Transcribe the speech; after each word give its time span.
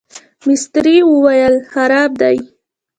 مستري 0.45 0.97
وویل 1.11 1.55
خراب 1.71 2.11
دی. 2.21 2.37